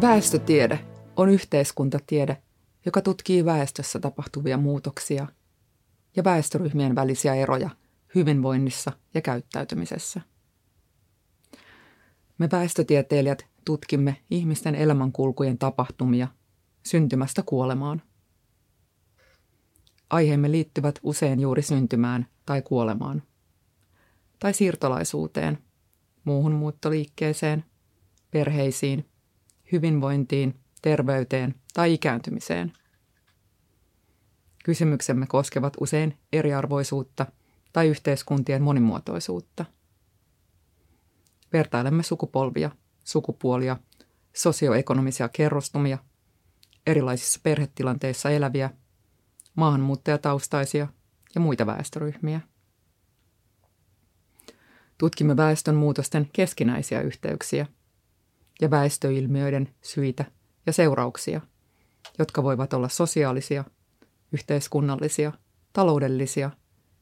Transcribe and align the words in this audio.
Väestötiede 0.00 0.84
on 1.16 1.28
yhteiskuntatiede, 1.28 2.42
joka 2.86 3.02
tutkii 3.02 3.44
väestössä 3.44 3.98
tapahtuvia 3.98 4.56
muutoksia 4.56 5.26
ja 6.16 6.24
väestöryhmien 6.24 6.94
välisiä 6.94 7.34
eroja 7.34 7.70
hyvinvoinnissa 8.14 8.92
ja 9.14 9.20
käyttäytymisessä. 9.20 10.20
Me 12.38 12.48
väestötieteilijät 12.52 13.46
tutkimme 13.64 14.16
ihmisten 14.30 14.74
elämänkulkujen 14.74 15.58
tapahtumia 15.58 16.28
syntymästä 16.86 17.42
kuolemaan. 17.46 18.02
Aiheemme 20.10 20.50
liittyvät 20.50 20.98
usein 21.02 21.40
juuri 21.40 21.62
syntymään 21.62 22.26
tai 22.46 22.62
kuolemaan, 22.62 23.22
tai 24.38 24.54
siirtolaisuuteen, 24.54 25.58
muuhun 26.24 26.52
muuttoliikkeeseen, 26.52 27.64
perheisiin, 28.30 29.09
hyvinvointiin, 29.72 30.60
terveyteen 30.82 31.54
tai 31.74 31.94
ikääntymiseen. 31.94 32.72
Kysymyksemme 34.64 35.26
koskevat 35.26 35.76
usein 35.80 36.18
eriarvoisuutta 36.32 37.26
tai 37.72 37.88
yhteiskuntien 37.88 38.62
monimuotoisuutta. 38.62 39.64
Vertailemme 41.52 42.02
sukupolvia, 42.02 42.70
sukupuolia, 43.04 43.76
sosioekonomisia 44.32 45.28
kerrostumia, 45.28 45.98
erilaisissa 46.86 47.40
perhetilanteissa 47.42 48.30
eläviä, 48.30 48.70
maahanmuuttajataustaisia 49.54 50.88
ja 51.34 51.40
muita 51.40 51.66
väestöryhmiä. 51.66 52.40
Tutkimme 54.98 55.36
väestön 55.36 55.74
muutosten 55.74 56.30
keskinäisiä 56.32 57.00
yhteyksiä 57.00 57.66
ja 58.60 58.70
väestöilmiöiden 58.70 59.74
syitä 59.82 60.24
ja 60.66 60.72
seurauksia, 60.72 61.40
jotka 62.18 62.42
voivat 62.42 62.72
olla 62.72 62.88
sosiaalisia, 62.88 63.64
yhteiskunnallisia, 64.32 65.32
taloudellisia, 65.72 66.50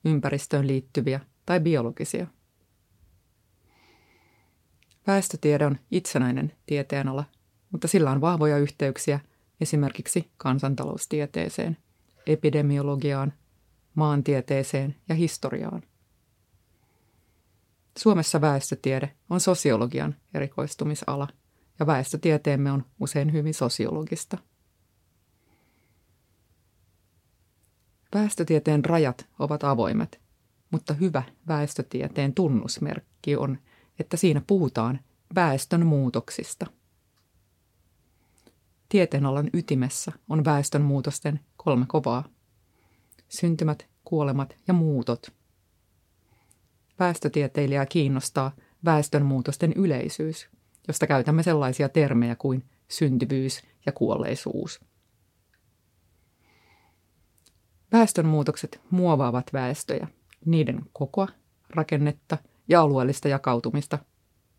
ympäristöön 0.04 0.66
liittyviä 0.66 1.20
tai 1.46 1.60
biologisia. 1.60 2.26
Väestötiede 5.06 5.66
on 5.66 5.78
itsenäinen 5.90 6.52
tieteenala, 6.66 7.24
mutta 7.72 7.88
sillä 7.88 8.10
on 8.10 8.20
vahvoja 8.20 8.58
yhteyksiä 8.58 9.20
esimerkiksi 9.60 10.30
kansantaloustieteeseen, 10.36 11.76
epidemiologiaan, 12.26 13.32
maantieteeseen 13.94 14.96
ja 15.08 15.14
historiaan. 15.14 15.82
Suomessa 17.98 18.40
väestötiede 18.40 19.14
on 19.30 19.40
sosiologian 19.40 20.16
erikoistumisala 20.34 21.28
ja 21.78 21.86
väestötieteemme 21.86 22.72
on 22.72 22.84
usein 23.00 23.32
hyvin 23.32 23.54
sosiologista. 23.54 24.38
Väestötieteen 28.14 28.84
rajat 28.84 29.26
ovat 29.38 29.64
avoimet, 29.64 30.20
mutta 30.70 30.94
hyvä 30.94 31.22
väestötieteen 31.48 32.34
tunnusmerkki 32.34 33.36
on, 33.36 33.58
että 33.98 34.16
siinä 34.16 34.42
puhutaan 34.46 35.00
väestön 35.34 35.86
muutoksista. 35.86 36.66
Tieteenalan 38.88 39.50
ytimessä 39.52 40.12
on 40.28 40.44
väestön 40.44 40.82
muutosten 40.82 41.40
kolme 41.56 41.84
kovaa. 41.88 42.28
Syntymät, 43.28 43.86
kuolemat 44.04 44.56
ja 44.68 44.74
muutot. 44.74 45.32
Väestötieteilijää 46.98 47.86
kiinnostaa 47.86 48.52
väestön 48.84 49.26
muutosten 49.26 49.72
yleisyys, 49.72 50.48
josta 50.88 51.06
käytämme 51.06 51.42
sellaisia 51.42 51.88
termejä 51.88 52.36
kuin 52.36 52.64
syntyvyys 52.88 53.62
ja 53.86 53.92
kuolleisuus. 53.92 54.80
Väestönmuutokset 57.92 58.80
muovaavat 58.90 59.52
väestöjä, 59.52 60.08
niiden 60.44 60.80
kokoa, 60.92 61.28
rakennetta 61.70 62.38
ja 62.68 62.80
alueellista 62.80 63.28
jakautumista, 63.28 63.98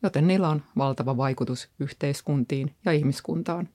joten 0.04 0.28
niillä 0.28 0.50
on 0.50 0.64
valtava 0.78 1.18
vaikutus 1.18 1.70
yhteiskuntiin 1.80 2.76
ja 2.86 2.92
ihmiskuntaan. 2.92 3.70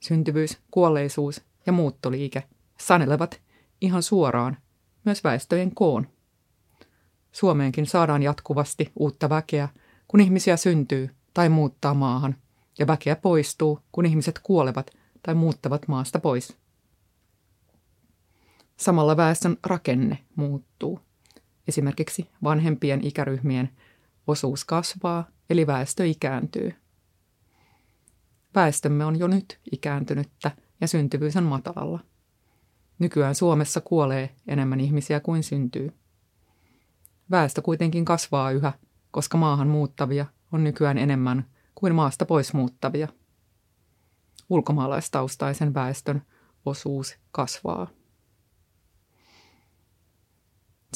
Syntyvyys, 0.00 0.58
kuolleisuus 0.70 1.42
ja 1.66 1.72
muuttoliike 1.72 2.42
sanelevat 2.78 3.40
ihan 3.80 4.02
suoraan 4.02 4.56
myös 5.04 5.24
väestöjen 5.24 5.74
koon. 5.74 6.06
Suomeenkin 7.32 7.86
saadaan 7.86 8.22
jatkuvasti 8.22 8.92
uutta 8.96 9.28
väkeä, 9.28 9.68
kun 10.12 10.20
ihmisiä 10.20 10.56
syntyy 10.56 11.10
tai 11.34 11.48
muuttaa 11.48 11.94
maahan, 11.94 12.36
ja 12.78 12.86
väkeä 12.86 13.16
poistuu, 13.16 13.80
kun 13.92 14.06
ihmiset 14.06 14.38
kuolevat 14.42 14.90
tai 15.22 15.34
muuttavat 15.34 15.88
maasta 15.88 16.20
pois. 16.20 16.56
Samalla 18.76 19.16
väestön 19.16 19.56
rakenne 19.66 20.18
muuttuu. 20.36 21.00
Esimerkiksi 21.68 22.30
vanhempien 22.42 23.04
ikäryhmien 23.04 23.68
osuus 24.26 24.64
kasvaa, 24.64 25.28
eli 25.50 25.66
väestö 25.66 26.06
ikääntyy. 26.06 26.74
Väestömme 28.54 29.04
on 29.04 29.18
jo 29.18 29.26
nyt 29.26 29.60
ikääntynyttä 29.72 30.50
ja 30.80 30.88
syntyvyys 30.88 31.36
on 31.36 31.44
matalalla. 31.44 32.00
Nykyään 32.98 33.34
Suomessa 33.34 33.80
kuolee 33.80 34.34
enemmän 34.48 34.80
ihmisiä 34.80 35.20
kuin 35.20 35.42
syntyy. 35.42 35.92
Väestö 37.30 37.62
kuitenkin 37.62 38.04
kasvaa 38.04 38.50
yhä, 38.50 38.72
koska 39.12 39.38
maahan 39.38 39.68
muuttavia 39.68 40.26
on 40.52 40.64
nykyään 40.64 40.98
enemmän 40.98 41.46
kuin 41.74 41.94
maasta 41.94 42.26
pois 42.26 42.52
muuttavia. 42.52 43.08
Ulkomaalaistaustaisen 44.48 45.74
väestön 45.74 46.22
osuus 46.66 47.16
kasvaa. 47.30 47.88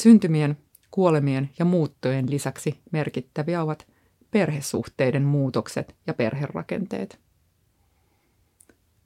Syntymien, 0.01 0.59
kuolemien 0.91 1.51
ja 1.59 1.65
muuttojen 1.65 2.31
lisäksi 2.31 2.81
merkittäviä 2.93 3.63
ovat 3.63 3.87
perhesuhteiden 4.31 5.23
muutokset 5.23 5.97
ja 6.07 6.15
perherakenteet. 6.15 7.21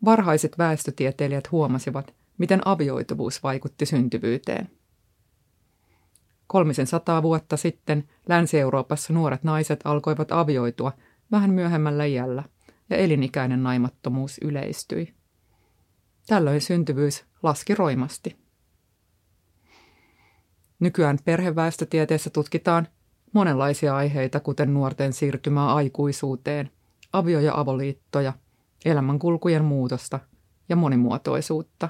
Varhaiset 0.04 0.58
väestötieteilijät 0.58 1.52
huomasivat, 1.52 2.14
miten 2.38 2.60
avioituvuus 2.64 3.42
vaikutti 3.42 3.86
syntyvyyteen. 3.86 4.70
Kolmisen 6.50 6.86
sataa 6.86 7.22
vuotta 7.22 7.56
sitten 7.56 8.08
Länsi-Euroopassa 8.28 9.12
nuoret 9.12 9.42
naiset 9.42 9.80
alkoivat 9.84 10.32
avioitua 10.32 10.92
vähän 11.30 11.50
myöhemmällä 11.50 12.04
iällä 12.04 12.44
ja 12.90 12.96
elinikäinen 12.96 13.62
naimattomuus 13.62 14.38
yleistyi. 14.42 15.14
Tällöin 16.26 16.60
syntyvyys 16.60 17.24
laski 17.42 17.74
roimasti. 17.74 18.36
Nykyään 20.80 21.18
perheväestötieteessä 21.24 22.30
tutkitaan 22.30 22.88
monenlaisia 23.32 23.96
aiheita, 23.96 24.40
kuten 24.40 24.74
nuorten 24.74 25.12
siirtymää 25.12 25.74
aikuisuuteen, 25.74 26.70
avio- 27.12 27.40
ja 27.40 27.60
avoliittoja, 27.60 28.32
elämänkulkujen 28.84 29.64
muutosta 29.64 30.20
ja 30.68 30.76
monimuotoisuutta. 30.76 31.88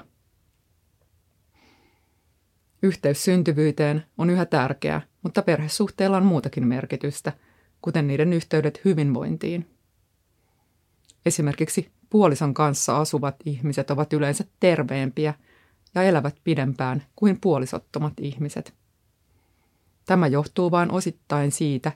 Yhteys 2.83 3.23
syntyvyyteen 3.23 4.03
on 4.17 4.29
yhä 4.29 4.45
tärkeä, 4.45 5.01
mutta 5.23 5.41
perhesuhteilla 5.41 6.17
on 6.17 6.25
muutakin 6.25 6.67
merkitystä, 6.67 7.33
kuten 7.81 8.07
niiden 8.07 8.33
yhteydet 8.33 8.81
hyvinvointiin. 8.85 9.67
Esimerkiksi 11.25 11.91
puolison 12.09 12.53
kanssa 12.53 12.97
asuvat 12.97 13.35
ihmiset 13.45 13.91
ovat 13.91 14.13
yleensä 14.13 14.43
terveempiä 14.59 15.33
ja 15.95 16.03
elävät 16.03 16.35
pidempään 16.43 17.03
kuin 17.15 17.37
puolisottomat 17.41 18.13
ihmiset– 18.19 18.73
Tämä 20.05 20.27
johtuu 20.27 20.71
vain 20.71 20.91
osittain 20.91 21.51
siitä, 21.51 21.91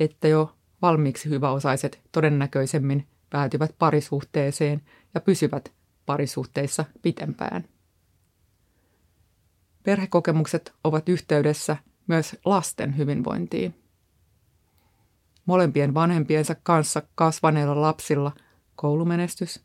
että 0.00 0.28
jo 0.28 0.54
valmiiksi 0.82 1.28
hyväosaiset 1.28 2.00
todennäköisemmin 2.12 3.06
päätyvät 3.30 3.74
parisuhteeseen 3.78 4.82
ja 5.14 5.20
pysyvät 5.20 5.72
parisuhteissa 6.06 6.84
pitempään. 7.02 7.64
Perhekokemukset 9.84 10.72
ovat 10.84 11.08
yhteydessä 11.08 11.76
myös 12.06 12.36
lasten 12.44 12.96
hyvinvointiin. 12.96 13.74
Molempien 15.46 15.94
vanhempiensa 15.94 16.54
kanssa 16.62 17.02
kasvaneilla 17.14 17.80
lapsilla 17.80 18.32
koulumenestys, 18.76 19.64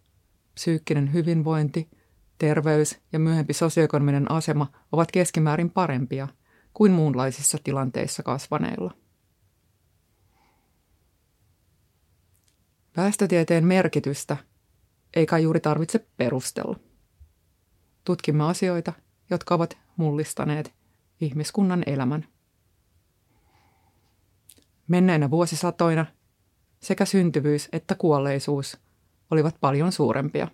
psyykkinen 0.53 1.13
hyvinvointi, 1.13 1.89
terveys 2.37 2.99
ja 3.13 3.19
myöhempi 3.19 3.53
sosioekonominen 3.53 4.31
asema 4.31 4.67
ovat 4.91 5.11
keskimäärin 5.11 5.69
parempia– 5.69 6.27
kuin 6.73 6.91
muunlaisissa 6.91 7.57
tilanteissa 7.63 8.23
kasvaneilla. 8.23 8.93
Väestötieteen 12.97 13.65
merkitystä 13.65 14.37
ei 15.13 15.25
kai 15.25 15.43
juuri 15.43 15.59
tarvitse 15.59 16.07
perustella. 16.17 16.79
Tutkimme 18.03 18.43
asioita, 18.43 18.93
jotka 19.29 19.55
ovat 19.55 19.77
mullistaneet 19.97 20.73
ihmiskunnan 21.21 21.83
elämän. 21.85 22.27
Menneinä 24.87 25.31
vuosisatoina 25.31 26.05
sekä 26.79 27.05
syntyvyys 27.05 27.69
että 27.71 27.95
kuolleisuus 27.95 28.77
olivat 29.31 29.55
paljon 29.61 29.91
suurempia. 29.91 30.47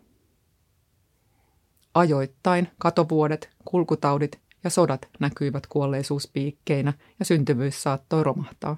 Ajoittain 1.94 2.68
katovuodet, 2.77 3.50
kulkutaudit 3.66 4.39
ja 4.63 4.69
sodat 4.69 5.10
näkyivät 5.19 5.68
kuolleisuuspiikkeinä 5.68 6.94
ja 7.19 7.25
syntyvyys 7.25 7.83
saattoi 7.83 8.24
romahtaa. 8.24 8.77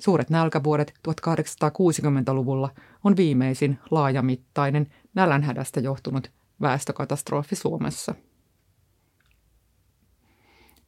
Suuret 0.00 0.30
nälkävuodet 0.30 0.94
1860-luvulla 1.08 2.70
on 3.04 3.16
viimeisin 3.16 3.78
laajamittainen 3.90 4.92
nälänhädästä 5.14 5.80
johtunut 5.80 6.30
väestökatastrofi 6.60 7.56
Suomessa. 7.56 8.14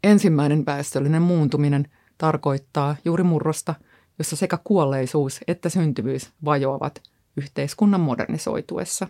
Ensimmäinen 0.04 0.66
väestöllinen 0.66 1.22
muuntuminen 1.22 1.88
tarkoittaa 2.18 2.96
juuri 3.04 3.22
murrosta, 3.22 3.74
jossa 4.18 4.36
sekä 4.36 4.58
kuolleisuus 4.64 5.40
että 5.48 5.68
syntyvyys 5.68 6.32
vajoavat 6.44 7.02
yhteiskunnan 7.36 8.00
modernisoituessa. 8.00 9.08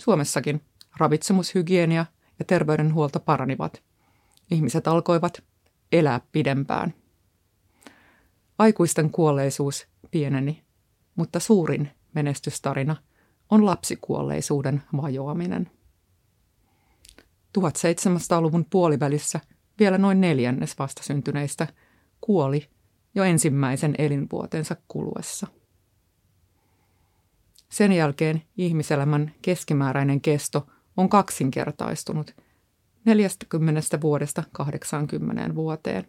Suomessakin 0.00 0.60
ravitsemushygienia 0.96 2.06
ja 2.38 2.44
terveydenhuolto 2.44 3.20
paranivat. 3.20 3.82
Ihmiset 4.50 4.88
alkoivat 4.88 5.42
elää 5.92 6.20
pidempään. 6.32 6.94
Aikuisten 8.58 9.10
kuolleisuus 9.10 9.86
pieneni, 10.10 10.62
mutta 11.16 11.40
suurin 11.40 11.90
menestystarina 12.14 12.96
on 13.50 13.66
lapsikuolleisuuden 13.66 14.82
vajoaminen. 14.96 15.70
1700-luvun 17.58 18.66
puolivälissä 18.70 19.40
vielä 19.78 19.98
noin 19.98 20.20
neljännes 20.20 20.78
vastasyntyneistä 20.78 21.66
kuoli 22.20 22.68
jo 23.14 23.24
ensimmäisen 23.24 23.94
elinvuotensa 23.98 24.76
kuluessa. 24.88 25.46
Sen 27.68 27.92
jälkeen 27.92 28.42
ihmiselämän 28.56 29.34
keskimääräinen 29.42 30.20
kesto 30.20 30.66
on 30.96 31.08
kaksinkertaistunut 31.08 32.36
40 33.04 34.00
vuodesta 34.00 34.44
80 34.52 35.54
vuoteen. 35.54 36.08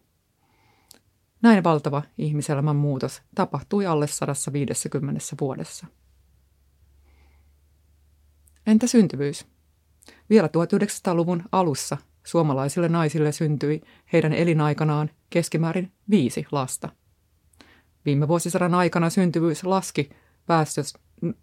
Näin 1.42 1.64
valtava 1.64 2.04
ihmiselämän 2.18 2.76
muutos 2.76 3.22
tapahtui 3.36 3.86
alle 3.86 4.08
150 4.08 5.22
vuodessa. 5.42 5.88
Entä 8.68 8.88
syntyvyys? 8.88 9.51
Vielä 10.32 10.48
1900-luvun 10.48 11.44
alussa 11.52 11.98
suomalaisille 12.24 12.90
naisille 12.90 13.32
syntyi 13.32 13.82
heidän 14.14 14.34
elinaikanaan 14.34 15.10
keskimäärin 15.30 15.92
viisi 16.10 16.46
lasta. 16.52 16.90
Viime 18.06 18.28
vuosisadan 18.28 18.76
aikana 18.76 19.10
syntyvyys 19.10 19.64
laski 19.64 20.10
väestös 20.50 20.94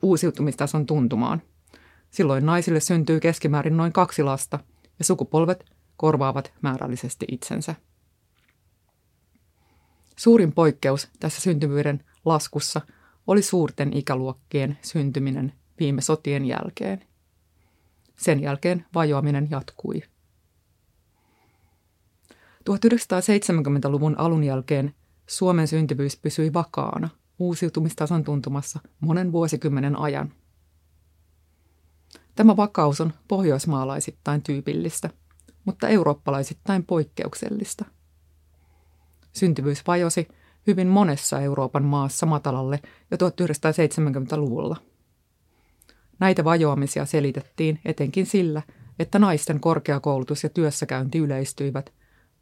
uusiutumistason 0.02 0.86
tuntumaan. 0.86 1.42
Silloin 2.10 2.46
naisille 2.46 2.80
syntyy 2.80 3.20
keskimäärin 3.20 3.76
noin 3.76 3.92
kaksi 3.92 4.22
lasta 4.22 4.58
ja 4.98 5.04
sukupolvet 5.04 5.64
korvaavat 5.96 6.52
määrällisesti 6.62 7.26
itsensä. 7.30 7.74
Suurin 10.16 10.52
poikkeus 10.52 11.08
tässä 11.20 11.40
syntyvyyden 11.40 12.04
laskussa 12.24 12.80
oli 13.26 13.42
suurten 13.42 13.96
ikäluokkien 13.96 14.78
syntyminen 14.82 15.52
viime 15.80 16.00
sotien 16.00 16.44
jälkeen. 16.44 17.07
Sen 18.18 18.40
jälkeen 18.42 18.86
vajoaminen 18.94 19.48
jatkui. 19.50 20.02
1970-luvun 22.70 24.18
alun 24.18 24.44
jälkeen 24.44 24.94
Suomen 25.26 25.68
syntyvyys 25.68 26.16
pysyi 26.16 26.52
vakaana 26.52 27.08
uusiutumistason 27.38 28.24
tuntumassa 28.24 28.80
monen 29.00 29.32
vuosikymmenen 29.32 29.98
ajan. 29.98 30.32
Tämä 32.34 32.56
vakaus 32.56 33.00
on 33.00 33.12
pohjoismaalaisittain 33.28 34.42
tyypillistä, 34.42 35.10
mutta 35.64 35.88
eurooppalaisittain 35.88 36.84
poikkeuksellista. 36.84 37.84
Syntyvyys 39.32 39.82
vajosi 39.86 40.28
hyvin 40.66 40.88
monessa 40.88 41.40
Euroopan 41.40 41.84
maassa 41.84 42.26
matalalle 42.26 42.80
jo 43.10 43.16
1970-luvulla. 43.16 44.76
Näitä 46.20 46.44
vajoamisia 46.44 47.06
selitettiin 47.06 47.80
etenkin 47.84 48.26
sillä, 48.26 48.62
että 48.98 49.18
naisten 49.18 49.60
korkeakoulutus 49.60 50.42
ja 50.42 50.48
työssäkäynti 50.48 51.18
yleistyivät, 51.18 51.92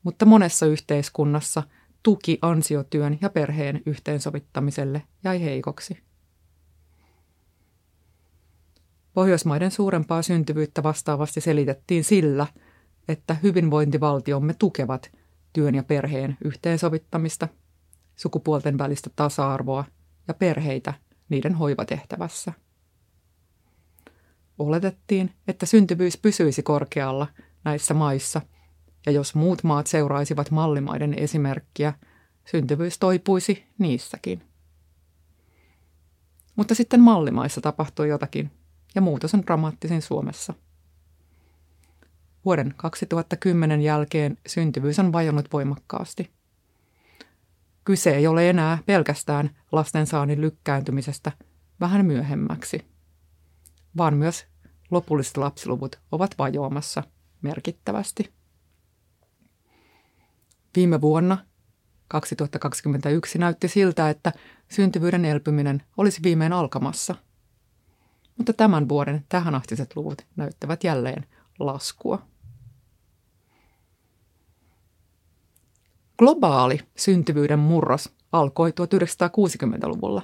mutta 0.03 0.25
monessa 0.25 0.67
yhteiskunnassa 0.67 1.63
tuki 2.03 2.39
ansiotyön 2.43 3.19
ja 3.21 3.31
perheen 3.31 3.83
yhteensovittamiselle 3.87 5.03
jäi 5.25 5.43
heikoksi. 5.43 5.99
Pohjoismaiden 9.13 9.71
suurempaa 9.71 10.23
syntyvyyttä 10.23 10.83
vastaavasti 10.83 11.41
selitettiin 11.41 12.05
sillä, 12.05 12.47
että 13.09 13.37
hyvinvointivaltiomme 13.43 14.55
tukevat 14.55 15.11
työn 15.53 15.75
ja 15.75 15.83
perheen 15.83 16.37
yhteensovittamista, 16.45 17.49
sukupuolten 18.17 18.79
välistä 18.79 19.11
tasa-arvoa 19.17 19.85
ja 20.29 20.35
perheitä 20.35 20.95
niiden 21.29 21.55
hoivatehtävässä. 21.55 22.53
Oletettiin, 24.59 25.35
että 25.49 25.67
syntyvyys 25.67 26.17
pysyisi 26.17 26.63
korkealla 26.63 27.27
näissä 27.65 27.95
maissa, 27.95 28.41
ja 29.07 29.13
jos 29.13 29.35
muut 29.35 29.65
maat 29.65 29.87
seuraisivat 29.87 30.51
mallimaiden 30.51 31.15
esimerkkiä, 31.15 31.93
syntyvyys 32.45 32.99
toipuisi 32.99 33.65
niissäkin. 33.79 34.43
Mutta 36.57 36.75
sitten 36.75 37.01
mallimaissa 37.01 37.61
tapahtui 37.61 38.09
jotakin, 38.09 38.51
ja 38.95 39.01
muutos 39.01 39.35
on 39.35 39.43
dramaattisin 39.43 40.03
Suomessa. 40.03 40.55
Vuoden 42.45 42.75
2010 42.77 43.81
jälkeen 43.81 44.39
syntyvyys 44.47 44.99
on 44.99 45.13
vajonnut 45.13 45.53
voimakkaasti. 45.53 46.31
Kyse 47.85 48.17
ei 48.17 48.27
ole 48.27 48.51
enää 48.51 48.79
pelkästään 48.87 49.51
lastensaannin 49.73 50.41
lykkääntymisestä 50.41 51.33
vähän 51.81 52.07
myöhemmäksi, 52.07 52.96
vaan 53.97 54.17
myös 54.17 54.47
lopulliset 54.91 55.37
lapsiluvut 55.37 55.99
ovat 56.13 56.35
vajoamassa 56.39 57.03
merkittävästi. 57.43 58.33
Viime 60.77 61.01
vuonna 61.01 61.39
2021 62.09 63.39
näytti 63.39 63.69
siltä, 63.69 64.11
että 64.11 64.33
syntyvyyden 64.69 65.25
elpyminen 65.25 65.83
olisi 65.97 66.23
viimein 66.23 66.53
alkamassa. 66.53 67.15
Mutta 68.37 68.53
tämän 68.53 68.89
vuoden 68.89 69.25
tähänastiset 69.29 69.97
luvut 69.97 70.27
näyttävät 70.37 70.85
jälleen 70.85 71.27
laskua. 71.59 72.27
Globaali 76.19 76.81
syntyvyyden 76.97 77.59
murros 77.59 78.15
alkoi 78.33 78.71
1960-luvulla. 78.71 80.23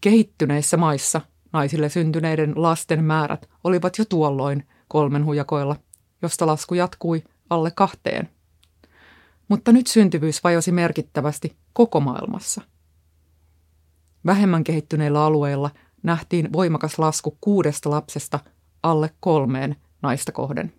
Kehittyneissä 0.00 0.76
maissa 0.76 1.20
naisille 1.54 1.88
syntyneiden 1.88 2.52
lasten 2.56 3.04
määrät 3.04 3.48
olivat 3.64 3.98
jo 3.98 4.04
tuolloin 4.04 4.66
kolmen 4.88 5.24
hujakoilla, 5.24 5.76
josta 6.22 6.46
lasku 6.46 6.74
jatkui 6.74 7.22
alle 7.50 7.70
kahteen 7.70 8.28
mutta 9.48 9.72
nyt 9.72 9.86
syntyvyys 9.86 10.44
vajosi 10.44 10.72
merkittävästi 10.72 11.56
koko 11.72 12.00
maailmassa. 12.00 12.62
Vähemmän 14.26 14.64
kehittyneillä 14.64 15.24
alueilla 15.24 15.70
nähtiin 16.02 16.52
voimakas 16.52 16.98
lasku 16.98 17.38
kuudesta 17.40 17.90
lapsesta 17.90 18.40
alle 18.82 19.10
kolmeen 19.20 19.76
naista 20.02 20.32
kohden. 20.32 20.72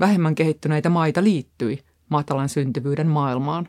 Vähemmän 0.00 0.34
kehittyneitä 0.34 0.90
maita 0.90 1.24
liittyi 1.24 1.84
matalan 2.08 2.48
syntyvyyden 2.48 3.08
maailmaan. 3.08 3.68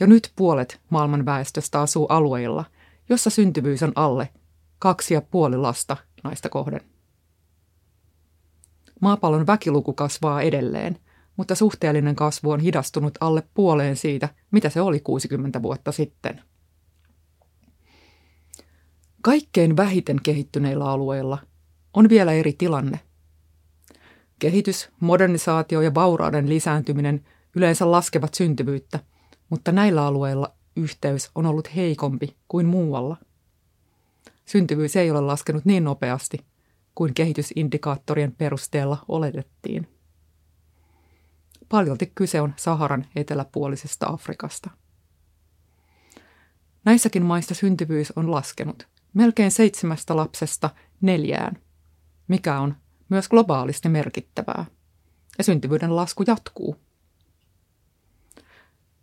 Jo 0.00 0.06
nyt 0.06 0.32
puolet 0.36 0.80
maailman 0.90 1.26
väestöstä 1.26 1.80
asuu 1.80 2.06
alueilla, 2.06 2.64
jossa 3.08 3.30
syntyvyys 3.30 3.82
on 3.82 3.92
alle 3.94 4.28
kaksi 4.78 5.14
ja 5.14 5.22
puoli 5.22 5.56
lasta 5.56 5.96
naista 6.24 6.48
kohden. 6.48 6.80
Maapallon 9.00 9.46
väkiluku 9.46 9.92
kasvaa 9.92 10.42
edelleen– 10.42 10.98
mutta 11.38 11.54
suhteellinen 11.54 12.16
kasvu 12.16 12.50
on 12.50 12.60
hidastunut 12.60 13.18
alle 13.20 13.42
puoleen 13.54 13.96
siitä, 13.96 14.28
mitä 14.50 14.68
se 14.70 14.80
oli 14.80 15.00
60 15.00 15.62
vuotta 15.62 15.92
sitten. 15.92 16.42
Kaikkein 19.22 19.76
vähiten 19.76 20.16
kehittyneillä 20.22 20.84
alueilla 20.84 21.38
on 21.94 22.08
vielä 22.08 22.32
eri 22.32 22.52
tilanne. 22.52 23.00
Kehitys, 24.38 24.90
modernisaatio 25.00 25.80
ja 25.80 25.94
vaurauden 25.94 26.48
lisääntyminen 26.48 27.24
yleensä 27.56 27.90
laskevat 27.90 28.34
syntyvyyttä, 28.34 29.00
mutta 29.50 29.72
näillä 29.72 30.06
alueilla 30.06 30.52
yhteys 30.76 31.30
on 31.34 31.46
ollut 31.46 31.76
heikompi 31.76 32.36
kuin 32.48 32.66
muualla. 32.66 33.16
Syntyvyys 34.48 34.96
ei 34.96 35.10
ole 35.10 35.20
laskenut 35.20 35.64
niin 35.64 35.84
nopeasti 35.84 36.46
kuin 36.94 37.14
kehitysindikaattorien 37.14 38.32
perusteella 38.32 39.04
oletettiin. 39.08 39.88
Paljolti 41.68 42.12
kyse 42.14 42.40
on 42.40 42.54
Saharan 42.56 43.06
eteläpuolisesta 43.16 44.06
Afrikasta. 44.06 44.70
Näissäkin 46.84 47.22
maissa 47.22 47.54
syntyvyys 47.54 48.12
on 48.16 48.30
laskenut 48.30 48.88
melkein 49.14 49.50
seitsemästä 49.50 50.16
lapsesta 50.16 50.70
neljään, 51.00 51.58
mikä 52.28 52.60
on 52.60 52.76
myös 53.08 53.28
globaalisti 53.28 53.88
merkittävää. 53.88 54.64
Ja 55.38 55.44
syntyvyyden 55.44 55.96
lasku 55.96 56.24
jatkuu. 56.26 56.76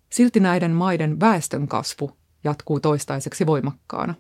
Silti 0.10 0.40
näiden 0.40 0.72
maiden 0.72 1.20
väestön 1.20 1.68
kasvu 1.68 2.18
jatkuu 2.44 2.80
toistaiseksi 2.80 3.46
voimakkaana. 3.46 4.16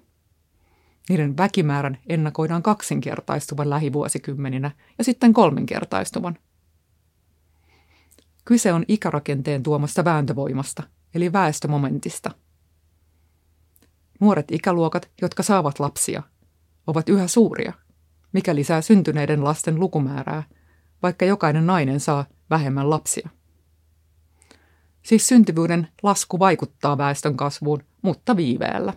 Niiden 1.10 1.38
väkimäärän 1.38 1.98
ennakoidaan 2.10 2.64
kaksinkertaistuvan 2.64 3.70
lähivuosikymmeninä 3.70 4.72
ja 4.98 5.04
sitten 5.04 5.34
kolminkertaistuvan. 5.34 6.38
Kyse 8.46 8.74
on 8.74 8.86
ikärakenteen 8.88 9.64
tuomasta 9.64 10.06
vääntövoimasta, 10.06 10.84
eli 11.16 11.34
väestömomentista. 11.34 12.32
Nuoret 14.20 14.52
ikäluokat, 14.52 15.12
jotka 15.22 15.44
saavat 15.44 15.80
lapsia, 15.80 16.24
ovat 16.88 17.10
yhä 17.10 17.28
suuria, 17.28 17.74
mikä 18.32 18.56
lisää 18.56 18.82
syntyneiden 18.82 19.44
lasten 19.44 19.80
lukumäärää, 19.80 20.44
vaikka 21.04 21.26
jokainen 21.26 21.66
nainen 21.66 22.00
saa 22.00 22.26
vähemmän 22.50 22.90
lapsia. 22.90 23.30
Siis 25.04 25.28
syntyvyyden 25.28 25.88
lasku 26.04 26.40
vaikuttaa 26.40 26.98
väestön 26.98 27.38
kasvuun, 27.38 27.84
mutta 28.02 28.36
viiveellä. 28.36 28.94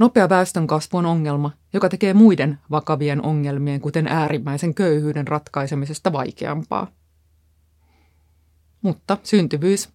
Nopea 0.00 0.28
väestönkasvu 0.28 0.98
on 0.98 1.06
ongelma, 1.06 1.50
joka 1.72 1.88
tekee 1.88 2.14
muiden 2.14 2.58
vakavien 2.70 3.24
ongelmien, 3.24 3.80
kuten 3.80 4.06
äärimmäisen 4.06 4.74
köyhyyden 4.74 5.28
ratkaisemisesta 5.28 6.12
vaikeampaa. 6.12 6.86
Mutta 8.82 9.18
syntyvyys 9.22 9.88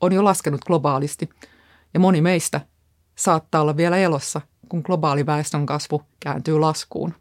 on 0.00 0.12
jo 0.12 0.24
laskenut 0.24 0.64
globaalisti, 0.64 1.30
ja 1.94 2.00
moni 2.00 2.20
meistä 2.20 2.60
saattaa 3.16 3.60
olla 3.60 3.76
vielä 3.76 3.96
elossa, 3.96 4.40
kun 4.68 4.82
globaali 4.84 5.26
väestönkasvu 5.26 6.02
kääntyy 6.20 6.58
laskuun. 6.58 7.14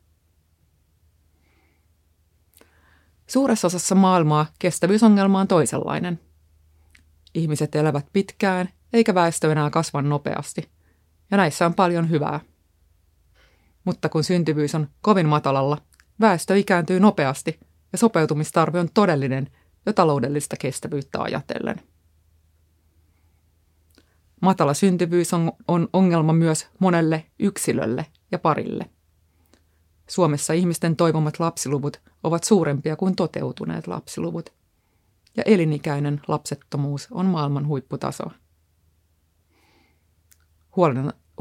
Suuressa 3.27 3.67
osassa 3.67 3.95
maailmaa 3.95 4.45
kestävyysongelma 4.59 5.39
on 5.39 5.47
toisenlainen. 5.47 6.19
Ihmiset 7.33 7.75
elävät 7.75 8.05
pitkään, 8.13 8.69
eikä 8.93 9.15
väestö 9.15 9.51
enää 9.51 9.69
kasva 9.69 10.01
nopeasti– 10.01 10.69
ja 11.31 11.37
näissä 11.37 11.65
on 11.65 11.73
paljon 11.73 12.09
hyvää. 12.09 12.39
Mutta 13.83 14.09
kun 14.09 14.23
syntyvyys 14.23 14.75
on 14.75 14.87
kovin 15.01 15.27
matalalla, 15.27 15.77
väestö 16.19 16.57
ikääntyy 16.57 16.99
nopeasti 16.99 17.59
ja 17.91 17.97
sopeutumistarve 17.97 18.79
on 18.79 18.89
todellinen 18.93 19.47
jo 19.85 19.93
taloudellista 19.93 20.55
kestävyyttä 20.59 21.21
ajatellen. 21.21 21.81
Matala 24.41 24.73
syntyvyys 24.73 25.33
on, 25.33 25.51
on 25.67 25.89
ongelma 25.93 26.33
myös 26.33 26.67
monelle 26.79 27.25
yksilölle 27.39 28.05
ja 28.31 28.39
parille. 28.39 28.89
Suomessa 30.09 30.53
ihmisten 30.53 30.95
toivomat 30.95 31.39
lapsiluvut 31.39 32.01
ovat 32.23 32.43
suurempia 32.43 32.95
kuin 32.95 33.15
toteutuneet 33.15 33.87
lapsiluvut, 33.87 34.53
ja 35.37 35.43
elinikäinen 35.45 36.21
lapsettomuus 36.27 37.07
on 37.11 37.25
maailman 37.25 37.67
huipputasoa. 37.67 38.31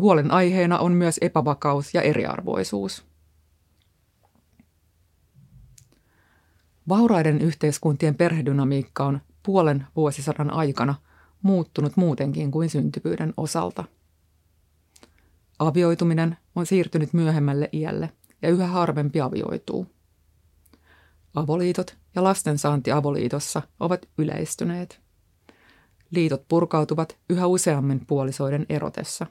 Huolen, 0.00 0.31
aiheena 0.31 0.78
on 0.78 0.93
myös 0.93 1.19
epävakaus 1.21 1.95
ja 1.95 2.02
eriarvoisuus. 2.02 3.05
Vauraiden 6.88 7.40
yhteiskuntien 7.40 8.14
perhedynamiikka 8.14 9.05
on 9.05 9.21
puolen 9.43 9.87
vuosisadan 9.97 10.50
aikana 10.50 10.95
muuttunut 11.43 11.97
muutenkin 11.97 12.50
kuin 12.50 12.71
syntyvyyden 12.71 13.35
osalta. 13.37 13.85
Avioituminen 15.59 16.37
on 16.55 16.66
siirtynyt 16.66 17.12
myöhemmälle 17.12 17.69
iälle 17.73 18.12
ja 18.43 18.49
yhä 18.49 18.66
harvempi 18.66 19.21
avioituu. 19.21 19.87
Avoliitot 21.35 21.97
ja 22.14 22.25
lastensaanti 22.25 22.93
avoliitossa 22.93 23.62
ovat 23.81 24.09
yleistyneet. 24.19 25.05
Liitot 26.16 26.49
purkautuvat 26.49 27.18
yhä 27.30 27.46
useammin 27.46 28.06
puolisoiden 28.06 28.66
erotessa. 28.68 29.26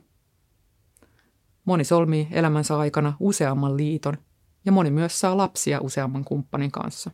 Moni 1.65 1.83
solmii 1.83 2.27
elämänsä 2.31 2.77
aikana 2.77 3.17
useamman 3.19 3.77
liiton 3.77 4.17
ja 4.65 4.71
moni 4.71 4.91
myös 4.91 5.19
saa 5.19 5.37
lapsia 5.37 5.81
useamman 5.81 6.25
kumppanin 6.25 6.71
kanssa. 6.71 7.11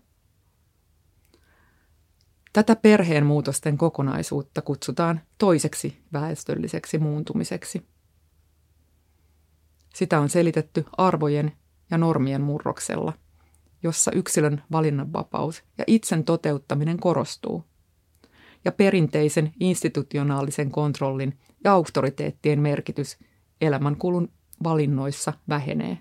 Tätä 2.54 2.76
perheen 2.76 3.26
muutosten 3.26 3.78
kokonaisuutta 3.78 4.62
kutsutaan 4.62 5.22
toiseksi 5.38 6.02
väestölliseksi 6.14 6.98
muuntumiseksi. 6.98 7.88
Sitä 9.96 10.20
on 10.20 10.30
selitetty 10.30 10.86
arvojen 10.98 11.52
ja 11.92 11.98
normien 11.98 12.42
murroksella, 12.42 13.14
jossa 13.84 14.12
yksilön 14.12 14.64
valinnanvapaus 14.72 15.64
ja 15.78 15.84
itsen 15.88 16.24
toteuttaminen 16.24 17.00
korostuu– 17.00 17.64
ja 18.66 18.72
perinteisen 18.72 19.54
institutionaalisen 19.60 20.72
kontrollin 20.72 21.40
ja 21.64 21.74
auktoriteettien 21.74 22.60
merkitys 22.60 23.18
elämänkulun 23.62 24.30
valinnoissa 24.64 25.34
vähenee. 25.50 25.98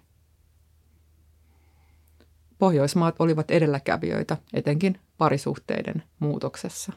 Pohjoismaat 2.59 3.17
olivat 3.19 3.51
edelläkävijöitä 3.51 4.37
etenkin 4.53 5.01
parisuhteiden 5.19 6.03
muutoksessa. 6.19 6.93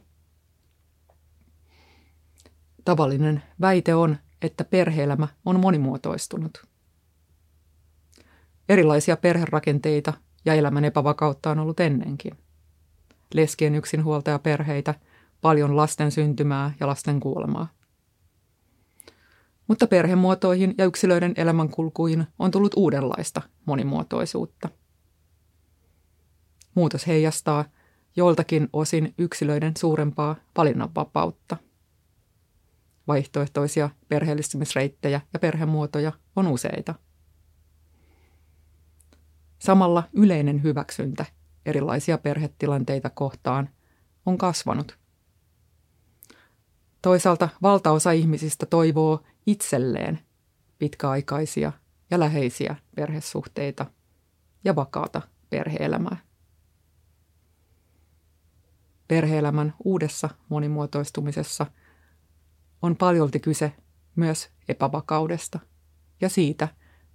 Tavallinen 2.85 3.43
väite 3.61 3.95
on, 3.95 4.17
että 4.41 4.63
perheelämä 4.63 5.27
on 5.45 5.59
monimuotoistunut. 5.59 6.65
Erilaisia 8.69 9.17
perherakenteita 9.17 10.13
ja 10.45 10.53
elämän 10.53 10.85
epävakautta 10.85 11.51
on 11.51 11.59
ollut 11.59 11.79
ennenkin. 11.79 12.37
Leskien 13.33 13.75
yksinhuoltajaperheitä– 13.75 14.95
paljon 15.43 15.75
lasten 15.75 16.11
syntymää 16.11 16.73
ja 16.79 16.87
lasten 16.87 17.19
kuolemaa. 17.19 17.67
Mutta 19.67 19.87
perhemuotoihin 19.87 20.75
ja 20.77 20.85
yksilöiden 20.85 21.33
elämänkulkuihin 21.37 22.27
on 22.39 22.51
tullut 22.51 22.73
uudenlaista 22.75 23.41
monimuotoisuutta. 23.65 24.69
Muutos 26.75 27.07
heijastaa 27.07 27.65
joiltakin 28.15 28.69
osin 28.73 29.13
yksilöiden 29.17 29.73
suurempaa 29.77 30.35
valinnanvapautta. 30.57 31.57
Vaihtoehtoisia 33.07 33.89
perheellistymisreittejä 34.07 35.21
ja 35.33 35.39
perhemuotoja 35.39 36.11
on 36.35 36.47
useita. 36.47 36.95
Samalla 39.59 40.03
yleinen 40.13 40.63
hyväksyntä 40.63 41.25
erilaisia 41.65 42.17
perhetilanteita 42.17 43.09
kohtaan 43.09 43.69
on 44.25 44.37
kasvanut 44.37 45.02
Toisaalta 47.03 47.49
valtaosa 47.61 48.11
ihmisistä 48.11 48.65
toivoo 48.65 49.23
itselleen 49.45 50.19
pitkäaikaisia 50.79 51.71
ja 52.11 52.19
läheisiä 52.19 52.75
perhesuhteita 52.95 53.85
ja 54.63 54.75
vakaata 54.75 55.21
perheelämää. 55.49 56.17
Perheelämän 59.07 59.73
uudessa 59.83 60.29
monimuotoistumisessa 60.49 61.65
on 62.81 62.95
paljolti 62.95 63.39
kyse 63.39 63.71
myös 64.15 64.49
epävakaudesta 64.67 65.59
ja 66.21 66.29
siitä, 66.29 66.67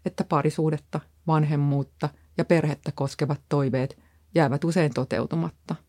että 0.04 0.25
parisuudetta, 0.25 1.00
vanhemmuutta 1.26 2.09
ja 2.38 2.45
perhettä 2.45 2.92
koskevat 2.92 3.40
toiveet 3.49 3.99
jäävät 4.35 4.64
usein 4.64 4.95
toteutumatta– 4.95 5.75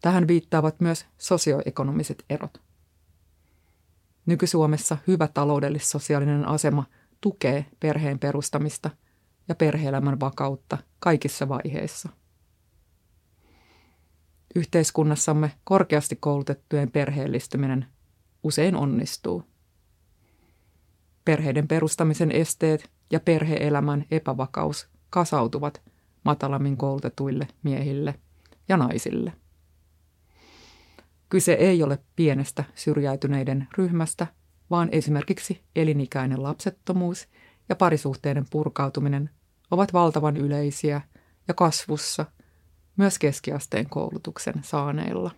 Tähän 0.00 0.28
viittaavat 0.28 0.80
myös 0.80 1.06
sosioekonomiset 1.18 2.24
erot. 2.30 2.60
Nyky-Suomessa 4.26 4.96
hyvä 5.06 5.28
taloudellis-sosiaalinen 5.28 6.48
asema 6.48 6.84
tukee 7.20 7.66
perheen 7.80 8.18
perustamista 8.18 8.90
ja 9.48 9.54
perheelämän 9.54 10.20
vakautta 10.20 10.78
kaikissa 10.98 11.48
vaiheissa. 11.48 12.08
Yhteiskunnassamme 14.54 15.52
korkeasti 15.64 16.16
koulutettujen 16.16 16.90
perheellistyminen 16.90 17.86
usein 18.42 18.76
onnistuu. 18.76 19.42
Perheiden 21.24 21.68
perustamisen 21.68 22.32
esteet 22.32 22.90
ja 23.10 23.20
perheelämän 23.20 24.04
epävakaus 24.10 24.88
kasautuvat 25.10 25.82
matalammin 26.24 26.76
koulutetuille 26.76 27.48
miehille 27.62 28.14
ja 28.68 28.76
naisille. 28.76 29.32
Kyse 31.28 31.52
ei 31.52 31.82
ole 31.82 31.98
pienestä 32.16 32.64
syrjäytyneiden 32.74 33.68
ryhmästä, 33.78 34.26
vaan 34.70 34.88
esimerkiksi 34.92 35.62
elinikäinen 35.76 36.42
lapsettomuus 36.42 37.28
ja 37.68 37.76
parisuhteiden 37.76 38.46
purkautuminen 38.50 39.30
ovat 39.70 39.92
valtavan 39.92 40.36
yleisiä 40.36 41.00
ja 41.48 41.54
kasvussa 41.54 42.26
myös 42.96 43.18
keskiasteen 43.18 43.88
koulutuksen 43.90 44.54
saaneilla. 44.62 45.30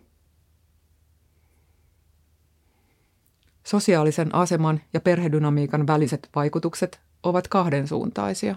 Sosiaalisen 3.64 4.34
aseman 4.34 4.80
ja 4.94 5.00
perhedynamiikan 5.00 5.86
väliset 5.86 6.28
vaikutukset 6.34 7.00
ovat 7.22 7.48
kahdensuuntaisia. 7.48 8.56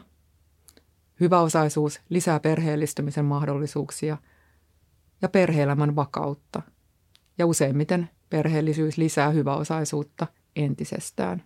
Hyväosaisuus 1.19 2.01
lisää 2.09 2.39
perheellistymisen 2.39 3.25
mahdollisuuksia 3.25 4.17
ja 5.21 5.29
perheelämän 5.29 5.95
vakautta, 5.95 6.61
ja 7.41 7.45
useimmiten 7.45 8.09
perheellisyys 8.29 8.97
lisää 8.97 9.29
hyväosaisuutta 9.29 10.27
entisestään. 10.55 11.43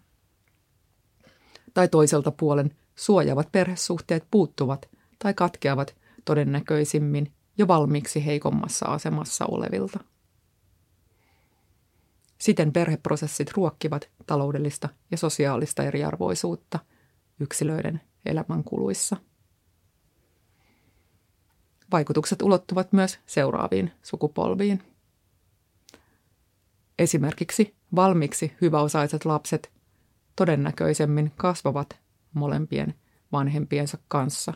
Tai 1.74 1.88
toiselta 1.88 2.32
puolen 2.32 2.76
suojavat 2.96 3.52
perhesuhteet 3.52 4.28
puuttuvat 4.32 4.90
tai 5.20 5.34
katkeavat 5.34 5.96
todennäköisimmin 6.26 7.32
jo 7.58 7.68
valmiiksi 7.68 8.26
heikommassa 8.26 8.86
asemassa 8.86 9.46
olevilta. 9.46 10.00
Siten 12.38 12.74
perheprosessit 12.74 13.52
ruokkivat 13.52 14.10
taloudellista 14.26 14.90
ja 15.12 15.18
sosiaalista 15.18 15.84
eriarvoisuutta 15.84 16.80
yksilöiden 17.40 18.02
elämänkuluissa. 18.26 19.18
Vaikutukset 21.92 22.42
ulottuvat 22.42 22.94
myös 22.94 23.20
seuraaviin 23.26 23.92
sukupolviin. 24.04 24.95
Esimerkiksi 27.00 27.76
valmiiksi 27.96 28.54
hyväosaiset 28.62 29.26
lapset 29.26 29.72
todennäköisemmin 30.36 31.32
kasvavat 31.38 32.00
molempien 32.34 32.94
vanhempiensa 33.32 33.98
kanssa, 34.08 34.54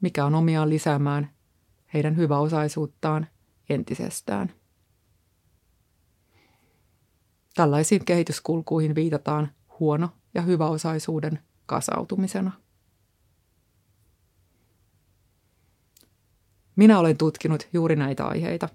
mikä 0.00 0.24
on 0.24 0.34
omiaan 0.34 0.68
lisäämään 0.68 1.30
heidän 1.94 2.16
hyväosaisuuttaan 2.16 3.26
entisestään. 3.68 4.52
Tällaisiin 7.54 8.04
kehityskulkuihin 8.04 8.94
viitataan 8.94 9.52
huono- 9.80 10.10
ja 10.34 10.42
hyväosaisuuden 10.42 11.38
kasautumisena. 11.66 12.52
Minä 16.76 16.98
olen 16.98 17.16
tutkinut 17.16 17.68
juuri 17.72 17.96
näitä 17.96 18.26
aiheita, 18.26 18.68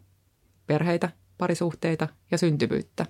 perheitä, 0.67 1.09
parisuhteita 1.37 2.07
ja 2.31 2.37
syntyvyyttä, 2.37 3.05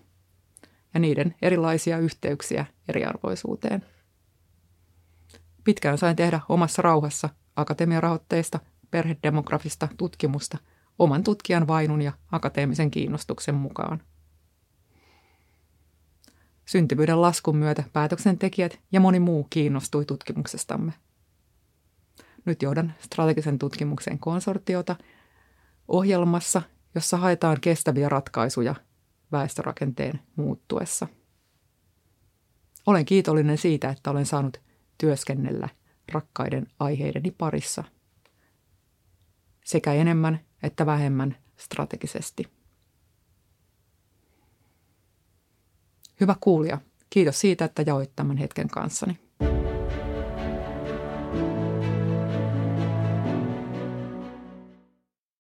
ja 0.94 1.00
niiden 1.00 1.36
erilaisia 1.42 1.98
yhteyksiä 1.98 2.66
eriarvoisuuteen. 2.88 3.86
Pitkään 5.64 5.98
sain 5.98 6.16
tehdä 6.16 6.40
omassa 6.50 6.82
rauhassa 6.82 7.30
akatemiarahoitteista 7.56 8.60
perhedemografista 8.92 9.88
tutkimusta 9.98 10.58
oman 11.00 11.24
tutkijan 11.24 11.68
vainun 11.68 12.02
ja 12.02 12.14
akateemisen 12.32 12.92
kiinnostuksen 12.92 13.56
mukaan. 13.56 14.02
Syntyvyyden 16.66 17.22
laskun 17.22 17.58
myötä 17.58 17.84
päätöksentekijät 17.94 18.80
ja 18.92 19.00
moni 19.00 19.20
muu 19.20 19.48
kiinnostui 19.50 20.06
tutkimuksestamme. 20.06 20.94
Nyt 22.46 22.62
johdan 22.62 22.94
strategisen 23.00 23.60
tutkimuksen 23.60 24.20
konsortiota 24.20 24.96
ohjelmassa, 25.88 26.62
jossa 26.96 27.18
haetaan 27.18 27.62
kestäviä 27.62 28.10
ratkaisuja 28.10 28.76
väestörakenteen 29.32 30.20
muuttuessa. 30.36 31.08
Olen 32.86 33.06
kiitollinen 33.06 33.58
siitä, 33.58 33.90
että 33.90 34.12
olen 34.12 34.26
saanut 34.26 34.62
työskennellä 34.98 35.70
rakkaiden 36.12 36.68
aiheideni 36.80 37.32
parissa 37.32 37.84
sekä 39.66 39.94
enemmän 39.94 40.40
että 40.64 40.86
vähemmän 40.86 41.38
strategisesti. 41.58 42.44
Hyvä 46.20 46.36
kuulija, 46.40 46.78
kiitos 47.10 47.40
siitä, 47.40 47.66
että 47.66 47.82
jaoit 47.82 48.12
tämän 48.16 48.38
hetken 48.38 48.68
kanssani. 48.68 49.23